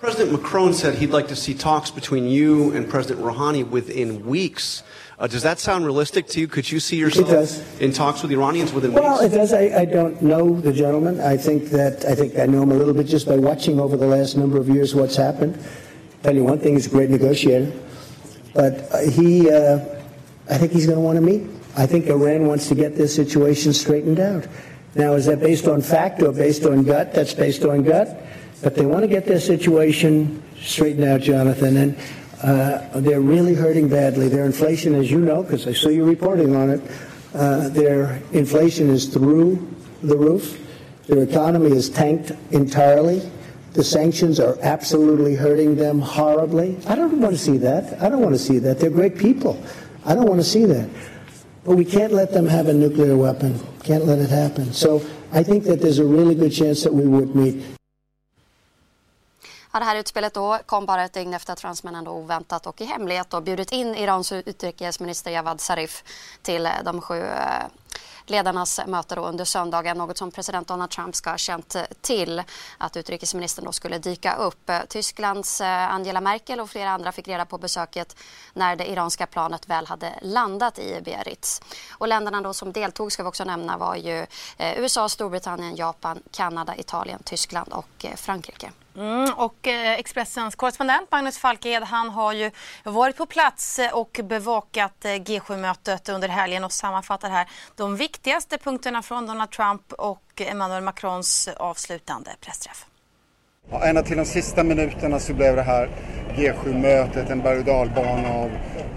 President 0.00 0.32
Macron 0.32 0.74
said 0.74 0.94
he'd 0.94 1.12
like 1.16 1.28
to 1.28 1.36
see 1.36 1.54
talks 1.54 1.94
between 1.94 2.26
you 2.26 2.76
and 2.76 2.90
President 2.90 3.20
Rouhani 3.20 3.64
within 3.64 4.32
weeks. 4.32 4.84
Uh, 5.20 5.26
does 5.26 5.42
that 5.42 5.58
sound 5.58 5.84
realistic 5.84 6.26
to 6.26 6.40
you? 6.40 6.48
Could 6.48 6.72
you 6.72 6.80
see 6.80 6.96
yourself 6.96 7.78
in 7.78 7.92
talks 7.92 8.22
with 8.22 8.32
Iranians 8.32 8.72
within 8.72 8.94
well, 8.94 9.20
weeks? 9.20 9.34
it 9.34 9.36
does. 9.36 9.52
I, 9.52 9.80
I 9.80 9.84
don't 9.84 10.22
know 10.22 10.58
the 10.58 10.72
gentleman. 10.72 11.20
I 11.20 11.36
think 11.36 11.64
that 11.66 12.06
I 12.06 12.14
think 12.14 12.38
I 12.38 12.46
know 12.46 12.62
him 12.62 12.72
a 12.72 12.74
little 12.74 12.94
bit 12.94 13.06
just 13.06 13.28
by 13.28 13.36
watching 13.36 13.78
over 13.78 13.98
the 13.98 14.06
last 14.06 14.38
number 14.38 14.56
of 14.56 14.66
years 14.70 14.94
what's 14.94 15.16
happened. 15.16 15.62
Tell 16.22 16.34
you 16.34 16.44
one 16.44 16.58
thing, 16.58 16.72
he's 16.72 16.86
a 16.86 16.90
great 16.90 17.10
negotiator, 17.10 17.70
but 18.54 18.90
uh, 18.92 19.00
he, 19.10 19.50
uh, 19.50 19.80
I 20.48 20.56
think 20.56 20.72
he's 20.72 20.86
going 20.86 20.96
to 20.96 21.04
want 21.04 21.16
to 21.16 21.22
meet. 21.22 21.50
I 21.76 21.84
think 21.84 22.06
Iran 22.06 22.46
wants 22.46 22.68
to 22.68 22.74
get 22.74 22.96
this 22.96 23.14
situation 23.14 23.74
straightened 23.74 24.20
out. 24.20 24.46
Now, 24.94 25.12
is 25.14 25.26
that 25.26 25.40
based 25.40 25.68
on 25.68 25.82
fact 25.82 26.22
or 26.22 26.32
based 26.32 26.64
on 26.64 26.82
gut? 26.82 27.12
That's 27.12 27.34
based 27.34 27.64
on 27.64 27.82
gut. 27.82 28.22
But 28.62 28.74
they 28.74 28.86
want 28.86 29.02
to 29.02 29.08
get 29.08 29.26
their 29.26 29.40
situation 29.40 30.42
straightened 30.62 31.04
out, 31.04 31.20
Jonathan, 31.20 31.76
and 31.76 31.98
uh, 32.42 33.00
they're 33.00 33.20
really 33.20 33.54
hurting 33.54 33.88
badly. 33.88 34.28
Their 34.28 34.46
inflation, 34.46 34.94
as 34.94 35.10
you 35.10 35.20
know, 35.20 35.42
because 35.42 35.66
I 35.66 35.72
saw 35.72 35.88
you 35.88 36.04
reporting 36.04 36.56
on 36.56 36.70
it, 36.70 36.80
uh, 37.34 37.68
their 37.68 38.20
inflation 38.32 38.88
is 38.88 39.06
through 39.06 39.68
the 40.02 40.16
roof. 40.16 40.58
Their 41.06 41.22
economy 41.22 41.72
is 41.72 41.90
tanked 41.90 42.32
entirely. 42.50 43.30
The 43.72 43.84
sanctions 43.84 44.40
are 44.40 44.58
absolutely 44.62 45.36
hurting 45.36 45.76
them 45.76 46.00
horribly. 46.00 46.76
I 46.88 46.96
don't 46.96 47.20
want 47.20 47.34
to 47.34 47.38
see 47.38 47.56
that. 47.58 48.02
I 48.02 48.08
don't 48.08 48.20
want 48.20 48.34
to 48.34 48.38
see 48.38 48.58
that. 48.58 48.80
They're 48.80 48.90
great 48.90 49.16
people. 49.16 49.62
I 50.04 50.14
don't 50.14 50.26
want 50.26 50.40
to 50.40 50.46
see 50.46 50.64
that. 50.64 50.88
But 51.64 51.76
we 51.76 51.84
can't 51.84 52.12
let 52.12 52.32
them 52.32 52.46
have 52.46 52.68
a 52.68 52.72
nuclear 52.72 53.16
weapon. 53.16 53.60
Can't 53.84 54.06
let 54.06 54.18
it 54.18 54.30
happen. 54.30 54.72
So 54.72 55.04
I 55.32 55.42
think 55.42 55.64
that 55.64 55.80
there's 55.80 55.98
a 55.98 56.04
really 56.04 56.34
good 56.34 56.52
chance 56.52 56.82
that 56.82 56.92
we 56.92 57.06
would 57.06 57.36
meet. 57.36 57.62
Ja, 59.72 59.78
det 59.78 59.84
här 59.84 59.96
utspelet 59.96 60.34
då 60.34 60.58
kom 60.66 60.86
bara 60.86 61.04
ett 61.04 61.12
dygn 61.12 61.34
efter 61.34 61.52
att 61.52 61.60
fransmännen 61.60 62.04
då 62.04 62.10
oväntat 62.10 62.66
och 62.66 62.80
i 62.80 62.84
hemlighet 62.84 63.30
då 63.30 63.40
bjudit 63.40 63.72
in 63.72 63.94
Irans 63.94 64.32
utrikesminister 64.32 65.30
Javad 65.30 65.60
Zarif 65.60 66.04
till 66.42 66.66
eh, 66.66 66.72
de 66.84 67.00
sju 67.00 67.20
eh, 67.20 67.64
ledarnas 68.26 68.80
möte 68.86 69.14
då 69.14 69.26
under 69.26 69.44
söndagen, 69.44 69.98
något 69.98 70.18
som 70.18 70.30
president 70.30 70.68
Donald 70.68 70.90
Trump 70.90 71.16
ska 71.16 71.30
ha 71.30 71.36
känt 71.36 71.74
eh, 71.74 71.82
till 72.00 72.42
att 72.78 72.96
utrikesministern 72.96 73.64
då 73.64 73.72
skulle 73.72 73.98
dyka 73.98 74.34
upp. 74.34 74.70
Tysklands 74.88 75.60
Angela 75.60 76.20
Merkel 76.20 76.60
och 76.60 76.70
flera 76.70 76.90
andra 76.90 77.12
fick 77.12 77.28
reda 77.28 77.44
på 77.44 77.58
besöket 77.58 78.16
när 78.52 78.76
det 78.76 78.90
iranska 78.90 79.26
planet 79.26 79.68
väl 79.68 79.86
hade 79.86 80.14
landat 80.22 80.78
i 80.78 81.00
Biarritz. 81.04 81.62
Och 81.90 82.08
länderna 82.08 82.40
då 82.40 82.54
som 82.54 82.72
deltog 82.72 83.12
ska 83.12 83.22
vi 83.22 83.28
också 83.28 83.44
nämna 83.44 83.76
var 83.76 83.96
ju 83.96 84.26
USA, 84.58 85.08
Storbritannien, 85.08 85.76
Japan, 85.76 86.22
Kanada, 86.30 86.76
Italien, 86.76 87.22
Tyskland 87.24 87.72
och 87.72 88.06
Frankrike. 88.16 88.70
Mm, 89.00 89.34
och 89.36 89.68
eh, 89.68 89.92
Expressens 89.92 90.54
korrespondent 90.54 91.10
Magnus 91.10 91.38
Falked 91.38 91.82
han 91.82 92.08
har 92.08 92.32
ju 92.32 92.50
varit 92.84 93.16
på 93.16 93.26
plats 93.26 93.78
eh, 93.78 93.94
och 93.94 94.20
bevakat 94.24 95.04
eh, 95.04 95.08
G7-mötet 95.08 96.08
under 96.08 96.28
helgen 96.28 96.64
och 96.64 96.72
sammanfattar 96.72 97.30
här 97.30 97.48
de 97.76 97.96
viktigaste 97.96 98.58
punkterna 98.58 99.02
från 99.02 99.26
Donald 99.26 99.50
Trump 99.50 99.92
och 99.92 100.22
Emmanuel 100.36 100.82
Macrons 100.82 101.48
avslutande 101.56 102.30
pressträff. 102.40 102.86
Ja, 103.70 103.84
ända 103.84 104.02
till 104.02 104.16
de 104.16 104.24
sista 104.24 104.64
minuterna 104.64 105.18
så 105.18 105.34
blev 105.34 105.56
det 105.56 105.62
här 105.62 105.88
G7-mötet 106.36 107.30
en 107.30 107.40
berg 107.40 107.58
och 107.58 107.64
dalbana 107.64 108.28
av 108.28 108.50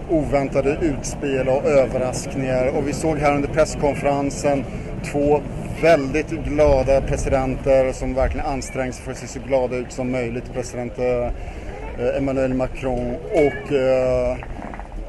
oväntade 0.09 0.77
utspel 0.81 1.47
och 1.47 1.65
överraskningar 1.65 2.67
och 2.67 2.87
vi 2.87 2.93
såg 2.93 3.17
här 3.17 3.35
under 3.35 3.49
presskonferensen 3.49 4.65
två 5.11 5.41
väldigt 5.81 6.29
glada 6.29 7.01
presidenter 7.01 7.91
som 7.91 8.13
verkligen 8.13 8.45
anstränger 8.45 8.91
sig 8.91 9.03
för 9.03 9.11
att 9.11 9.17
se 9.17 9.27
så 9.27 9.39
glada 9.39 9.75
ut 9.75 9.91
som 9.91 10.11
möjligt. 10.11 10.53
President 10.53 10.99
eh, 10.99 12.17
Emmanuel 12.17 12.53
Macron 12.53 13.15
och, 13.31 13.71
eh, 13.73 14.37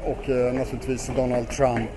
och 0.05 0.29
eh, 0.29 0.53
naturligtvis 0.53 1.11
Donald 1.15 1.49
Trump. 1.49 1.89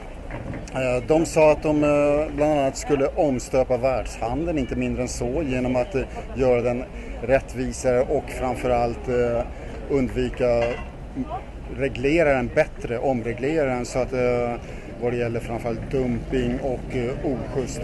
Eh, 0.75 1.07
de 1.07 1.27
sa 1.27 1.53
att 1.53 1.63
de 1.63 1.85
eh, 1.85 2.37
bland 2.37 2.53
annat 2.53 2.77
skulle 2.77 3.07
omstöpa 3.07 3.77
världshandeln, 3.77 4.59
inte 4.59 4.77
mindre 4.77 5.03
än 5.03 5.09
så, 5.09 5.43
genom 5.43 5.77
att 5.77 5.95
eh, 5.95 6.03
göra 6.37 6.63
den 6.63 6.85
rättvisare 7.23 8.01
och 8.01 8.31
framförallt 8.31 9.09
undvika 9.91 10.65
reglera 11.77 12.33
den 12.33 12.51
bättre, 12.55 12.99
omreglera 12.99 13.65
den 13.65 13.87
så 13.87 13.99
att 13.99 14.13
vad 15.03 15.13
det 15.13 15.17
gäller 15.17 15.41
framförallt 15.41 15.91
dumping 15.91 16.61
och 16.61 16.97
eh, 16.97 17.11
oschysst 17.25 17.81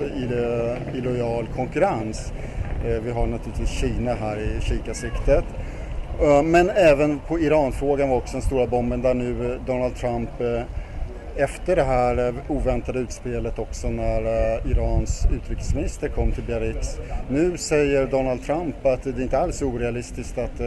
illojal 0.94 1.46
konkurrens. 1.56 2.32
Eh, 2.86 3.02
vi 3.02 3.10
har 3.10 3.26
naturligtvis 3.26 3.70
Kina 3.70 4.14
här 4.14 4.36
i 4.36 4.60
kikarsiktet. 4.60 5.44
Eh, 6.22 6.42
men 6.42 6.70
även 6.70 7.18
på 7.18 7.40
Iranfrågan 7.40 8.08
var 8.08 8.16
också 8.16 8.32
den 8.32 8.42
stora 8.42 8.66
bomben 8.66 9.02
där 9.02 9.14
nu 9.14 9.58
Donald 9.66 9.96
Trump 9.96 10.30
efter 11.36 11.76
det 11.76 11.82
här 11.82 12.34
oväntade 12.48 12.98
utspelet 12.98 13.58
också 13.58 13.88
när 13.88 14.22
Irans 14.70 15.26
utrikesminister 15.36 16.08
kom 16.08 16.32
till 16.32 16.42
Biarritz. 16.42 16.98
Nu 17.28 17.56
säger 17.56 18.06
Donald 18.06 18.42
Trump 18.42 18.86
att 18.86 19.02
det 19.02 19.22
inte 19.22 19.38
alls 19.38 19.62
är 19.62 19.66
orealistiskt 19.66 20.38
att 20.38 20.60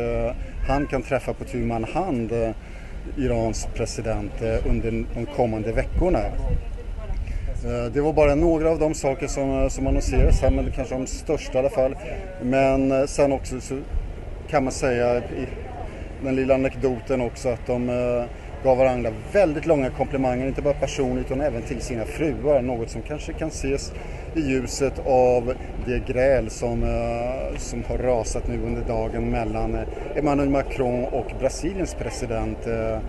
han 0.67 0.87
kan 0.87 1.01
träffa 1.01 1.33
på 1.33 1.43
tu 1.43 1.57
man 1.57 1.83
hand 1.83 2.31
Irans 3.17 3.67
president 3.73 4.41
eh, 4.41 4.71
under 4.71 4.91
de 4.91 5.25
kommande 5.35 5.71
veckorna. 5.71 6.19
Eh, 7.65 7.91
det 7.93 8.01
var 8.01 8.13
bara 8.13 8.35
några 8.35 8.69
av 8.69 8.79
de 8.79 8.93
saker 8.93 9.27
som, 9.27 9.63
eh, 9.63 9.69
som 9.69 9.87
annonserades 9.87 10.41
här, 10.41 10.51
men 10.51 10.65
det 10.65 10.71
kanske 10.71 10.95
de 10.95 11.07
största 11.07 11.53
i 11.53 11.59
alla 11.59 11.69
fall. 11.69 11.95
Men 12.41 13.07
sen 13.07 13.31
också 13.31 13.61
så 13.61 13.79
kan 14.49 14.63
man 14.63 14.73
säga 14.73 15.17
i 15.17 15.47
den 16.23 16.35
lilla 16.35 16.53
anekdoten 16.53 17.21
också 17.21 17.49
att 17.49 17.67
de 17.67 17.87
gav 18.63 18.77
varandra 18.77 19.11
väldigt 19.31 19.65
långa 19.65 19.89
komplimanger, 19.89 20.47
inte 20.47 20.61
bara 20.61 20.73
personligt 20.73 21.25
utan 21.25 21.41
även 21.41 21.61
till 21.61 21.81
sina 21.81 22.05
fruar. 22.05 22.61
Något 22.61 22.89
som 22.89 23.01
kanske 23.01 23.33
kan 23.33 23.47
ses 23.47 23.93
i 24.37 24.41
ljuset 24.41 24.99
av 25.05 25.53
det 25.85 25.99
gräl 26.13 26.49
som, 26.49 26.83
eh, 26.83 27.57
som 27.57 27.83
har 27.83 27.97
rasat 27.97 28.47
nu 28.47 28.61
under 28.65 28.81
dagen 28.81 29.29
mellan 29.31 29.75
eh, 29.75 29.81
Emmanuel 30.15 30.49
Macron 30.49 31.05
och 31.05 31.25
Brasiliens 31.39 31.93
president 31.93 32.67
eh, 32.67 32.99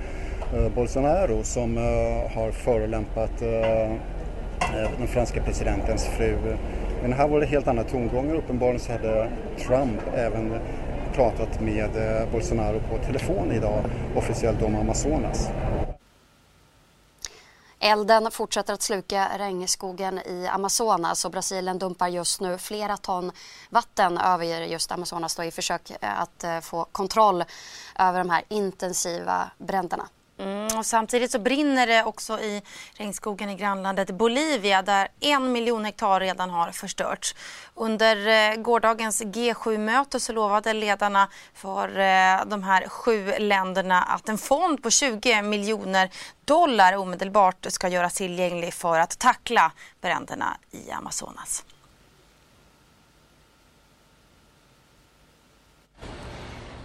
Bolsonaro 0.74 1.42
som 1.42 1.76
har 2.34 2.50
förolämpat 2.50 3.30
den 4.98 5.08
franska 5.08 5.42
presidentens 5.42 6.06
fru. 6.06 6.36
Men 7.02 7.12
här 7.12 7.28
var 7.28 7.40
det 7.40 7.46
helt 7.46 7.68
andra 7.68 7.84
tongångar. 7.84 8.34
Uppenbarligen 8.34 8.80
så 8.80 8.92
hade 8.92 9.28
Trump 9.66 10.00
även 10.16 10.52
pratat 11.14 11.60
med 11.60 11.90
Bolsonaro 12.32 12.80
på 12.90 12.98
telefon 13.06 13.52
idag, 13.52 13.84
officiellt 14.16 14.62
om 14.62 14.76
Amazonas. 14.76 15.50
Elden 17.80 18.30
fortsätter 18.30 18.74
att 18.74 18.82
sluka 18.82 19.38
regnskogen 19.38 20.18
i 20.18 20.46
Amazonas 20.46 21.24
och 21.24 21.30
Brasilien 21.30 21.78
dumpar 21.78 22.08
just 22.08 22.40
nu 22.40 22.58
flera 22.58 22.96
ton 22.96 23.32
vatten 23.70 24.18
över 24.18 24.44
just 24.44 24.92
Amazonas 24.92 25.36
då 25.36 25.44
i 25.44 25.50
försök 25.50 25.92
att 26.00 26.44
eh, 26.44 26.60
få 26.60 26.84
kontroll 26.84 27.44
över 27.98 28.18
de 28.18 28.30
här 28.30 28.44
intensiva 28.48 29.50
bränderna. 29.58 30.08
Mm, 30.38 30.78
och 30.78 30.86
samtidigt 30.86 31.30
så 31.30 31.38
brinner 31.38 31.86
det 31.86 32.04
också 32.04 32.40
i 32.40 32.62
regnskogen 32.96 33.50
i 33.50 33.54
grannlandet 33.54 34.10
Bolivia 34.10 34.82
där 34.82 35.08
en 35.20 35.52
miljon 35.52 35.84
hektar 35.84 36.20
redan 36.20 36.50
har 36.50 36.70
förstörts. 36.70 37.34
Under 37.74 38.26
eh, 38.26 38.56
gårdagens 38.56 39.22
G7-möte 39.22 40.20
så 40.20 40.32
lovade 40.32 40.72
ledarna 40.72 41.28
för 41.54 41.88
eh, 41.88 42.44
de 42.46 42.62
här 42.62 42.88
sju 42.88 43.32
länderna 43.38 44.02
att 44.02 44.28
en 44.28 44.38
fond 44.38 44.82
på 44.82 44.90
20 44.90 45.42
miljoner 45.42 46.10
dollar 46.44 46.96
omedelbart 46.96 47.66
ska 47.68 47.88
göras 47.88 48.14
tillgänglig 48.14 48.74
för 48.74 48.98
att 48.98 49.18
tackla 49.18 49.72
bränderna 50.00 50.56
i 50.70 50.90
Amazonas. 50.90 51.64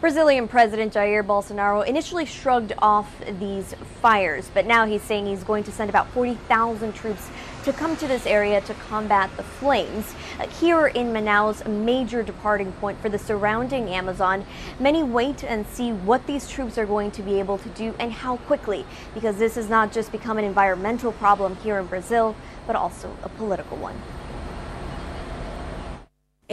Brazilian 0.04 0.50
President 0.50 0.94
Jair 0.94 1.26
Bolsonaro 1.26 1.88
initially 1.88 2.26
shrugged 2.26 2.74
off 2.80 3.10
these 3.40 3.74
fires, 4.02 4.52
but 4.54 4.66
now 4.66 4.86
he's 4.86 5.02
saying 5.02 5.26
he's 5.26 5.46
going 5.46 5.64
to 5.64 5.72
send 5.72 5.90
about 5.90 6.10
40,000 6.10 6.94
troops 6.94 7.30
to 7.64 7.72
come 7.72 7.96
to 7.96 8.06
this 8.06 8.26
area 8.26 8.60
to 8.60 8.74
combat 8.74 9.30
the 9.38 9.44
flames. 9.44 10.14
Uh, 10.42 10.48
here 10.60 10.88
in 10.88 11.14
Manaus, 11.14 11.66
a 11.66 11.70
major 11.70 12.22
departing 12.22 12.74
point 12.74 13.00
for 13.00 13.08
the 13.08 13.18
surrounding 13.18 13.88
Amazon. 13.92 14.46
Many 14.78 15.04
wait 15.04 15.42
and 15.42 15.66
see 15.68 15.94
what 15.94 16.28
these 16.28 16.50
troops 16.50 16.78
are 16.78 16.86
going 16.86 17.10
to 17.12 17.22
be 17.22 17.40
able 17.40 17.58
to 17.60 17.70
do 17.70 17.96
and 17.98 18.12
how 18.12 18.36
quickly, 18.36 18.86
because 19.14 19.38
this 19.38 19.56
has 19.56 19.70
not 19.70 19.94
just 19.94 20.12
become 20.12 20.38
an 20.38 20.44
environmental 20.44 21.14
problem 21.14 21.56
here 21.64 21.80
in 21.80 21.86
Brazil, 21.86 22.36
but 22.68 22.76
also 22.76 23.16
a 23.24 23.30
political 23.30 23.78
one. 23.78 23.96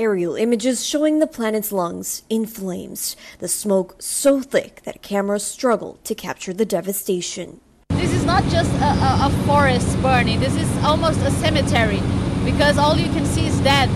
Aerial 0.00 0.34
images 0.34 0.86
showing 0.86 1.18
the 1.18 1.26
planet's 1.26 1.72
lungs 1.72 2.22
in 2.30 2.46
flames. 2.46 3.16
The 3.38 3.48
smoke 3.48 3.96
so 4.00 4.40
thick 4.40 4.80
that 4.84 5.02
cameras 5.02 5.44
struggle 5.44 5.98
to 6.04 6.14
capture 6.14 6.54
the 6.54 6.64
devastation. 6.64 7.60
This 7.90 8.14
is 8.14 8.24
not 8.24 8.42
just 8.44 8.72
a, 8.80 8.86
a, 8.86 9.28
a 9.28 9.44
forest 9.46 10.00
burning, 10.00 10.40
this 10.40 10.56
is 10.56 10.84
almost 10.84 11.20
a 11.20 11.30
cemetery 11.30 12.00
because 12.46 12.78
all 12.78 12.96
you 12.96 13.12
can 13.12 13.26
see 13.26 13.46
is 13.46 13.60
dead. 13.60 13.90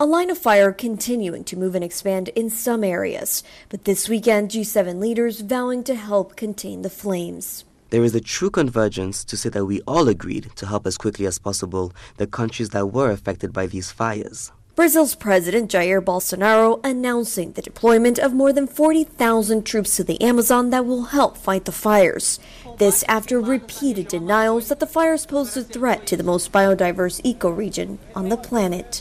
A 0.00 0.04
line 0.04 0.30
of 0.30 0.36
fire 0.36 0.72
continuing 0.72 1.44
to 1.44 1.56
move 1.56 1.76
and 1.76 1.84
expand 1.84 2.30
in 2.30 2.50
some 2.50 2.82
areas, 2.82 3.44
but 3.68 3.84
this 3.84 4.08
weekend, 4.08 4.50
G7 4.50 4.98
leaders 4.98 5.42
vowing 5.42 5.84
to 5.84 5.94
help 5.94 6.34
contain 6.34 6.82
the 6.82 6.90
flames. 6.90 7.64
There 7.90 8.02
is 8.02 8.16
a 8.16 8.20
true 8.20 8.50
convergence 8.50 9.22
to 9.24 9.36
say 9.36 9.50
that 9.50 9.64
we 9.64 9.80
all 9.86 10.08
agreed 10.08 10.50
to 10.56 10.66
help 10.66 10.88
as 10.88 10.98
quickly 10.98 11.24
as 11.24 11.38
possible 11.38 11.92
the 12.16 12.26
countries 12.26 12.70
that 12.70 12.88
were 12.88 13.12
affected 13.12 13.52
by 13.52 13.68
these 13.68 13.92
fires. 13.92 14.50
Brazil's 14.76 15.14
President 15.14 15.70
Jair 15.70 16.02
Bolsonaro 16.02 16.80
announcing 16.84 17.52
the 17.52 17.62
deployment 17.62 18.18
of 18.18 18.34
more 18.34 18.52
than 18.52 18.66
40,000 18.66 19.64
troops 19.64 19.96
to 19.96 20.04
the 20.04 20.20
Amazon 20.20 20.68
that 20.68 20.84
will 20.84 21.04
help 21.04 21.38
fight 21.38 21.64
the 21.64 21.72
fires. 21.72 22.38
This 22.76 23.02
after 23.08 23.40
repeated 23.40 24.08
denials 24.08 24.68
that 24.68 24.78
the 24.78 24.86
fires 24.86 25.24
pose 25.24 25.56
a 25.56 25.64
threat 25.64 26.06
to 26.08 26.16
the 26.18 26.22
most 26.22 26.52
biodiverse 26.52 27.22
ecoregion 27.22 27.96
on 28.14 28.28
the 28.28 28.36
planet. 28.36 29.00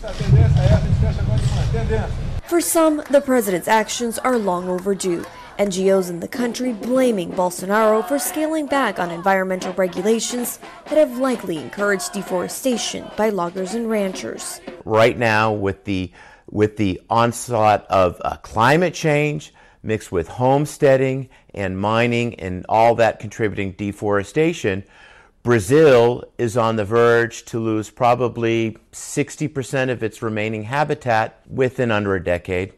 For 2.47 2.61
some, 2.61 3.03
the 3.11 3.19
president's 3.19 3.67
actions 3.67 4.17
are 4.19 4.37
long 4.37 4.69
overdue. 4.69 5.25
NGOs 5.57 6.09
in 6.09 6.19
the 6.19 6.27
country 6.27 6.73
blaming 6.73 7.31
Bolsonaro 7.31 8.05
for 8.05 8.19
scaling 8.19 8.65
back 8.65 8.99
on 8.99 9.09
environmental 9.09 9.71
regulations 9.73 10.59
that 10.89 10.97
have 10.97 11.17
likely 11.17 11.57
encouraged 11.57 12.11
deforestation 12.11 13.09
by 13.15 13.29
loggers 13.29 13.73
and 13.73 13.89
ranchers. 13.89 14.59
Right 14.83 15.17
now, 15.17 15.53
with 15.53 15.85
the 15.85 16.11
with 16.51 16.75
the 16.77 17.01
onslaught 17.09 17.85
of 17.87 18.21
uh, 18.23 18.35
climate 18.37 18.93
change 18.93 19.53
mixed 19.81 20.11
with 20.11 20.27
homesteading 20.27 21.29
and 21.53 21.79
mining 21.79 22.35
and 22.35 22.65
all 22.67 22.95
that 22.95 23.19
contributing 23.19 23.71
deforestation, 23.71 24.83
Brazil 25.41 26.23
is 26.37 26.57
on 26.57 26.75
the 26.75 26.85
verge 26.85 27.45
to 27.45 27.59
lose 27.59 27.89
probably 27.89 28.77
60% 28.91 29.89
of 29.89 30.03
its 30.03 30.21
remaining 30.21 30.63
habitat 30.63 31.39
within 31.47 31.91
under 31.91 32.15
a 32.15 32.23
decade. 32.23 32.73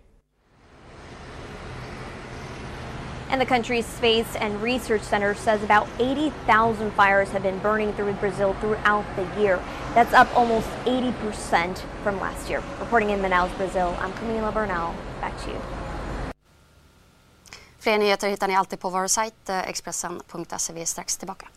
And 3.29 3.41
the 3.41 3.45
country's 3.45 3.85
Space 3.85 4.35
and 4.35 4.61
Research 4.63 5.01
Center 5.01 5.35
says 5.35 5.63
about 5.63 5.87
80,000 5.99 6.91
fires 6.91 7.29
have 7.29 7.43
been 7.43 7.59
burning 7.59 7.93
through 7.93 8.13
Brazil 8.13 8.53
throughout 8.53 9.05
the 9.15 9.41
year. 9.41 9.59
That's 9.93 10.13
up 10.13 10.27
almost 10.37 10.67
80% 10.85 11.77
from 12.03 12.19
last 12.19 12.49
year. 12.49 12.61
Reporting 12.79 13.09
in 13.09 13.21
Manaus, 13.21 13.57
Brazil, 13.57 13.95
I'm 13.99 14.11
Camila 14.13 14.53
Bernal. 14.53 14.93
Back 15.21 15.37
to 15.43 15.49
you. 15.49 15.59
Fler 17.79 17.97
nyheter 17.97 18.29
hittar 18.29 18.47
ni 18.47 18.55
alltid 18.55 18.79
på 18.79 18.89
vår 18.89 19.07
sajt 19.07 19.49
eh, 19.49 19.69
Expressen.se. 19.69 20.73
Vi 20.73 20.81
är 20.81 20.85
strax 20.85 21.17
tillbaka. 21.17 21.47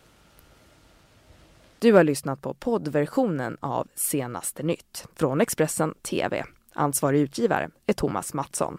Du 1.78 1.92
har 1.92 2.04
lyssnat 2.04 2.40
på 2.40 2.54
poddversionen 2.54 3.56
av 3.60 3.88
Senaste 3.94 4.62
nytt 4.62 5.06
från 5.16 5.40
Expressen 5.40 5.94
TV. 6.02 6.44
Ansvarig 6.72 7.20
utgivare 7.20 7.70
är 7.86 7.92
Thomas 7.92 8.34
Mattsson. 8.34 8.78